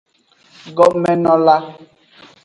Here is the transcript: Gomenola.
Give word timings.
Gomenola. 0.77 1.57